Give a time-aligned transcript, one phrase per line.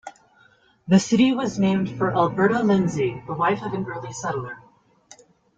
[0.87, 4.57] The city was named for Alberta Lindsey, the wife of an early settler.